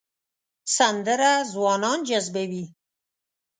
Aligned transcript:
سندره 0.75 1.31
ځوانان 1.51 1.99
جذبوي 2.07 2.65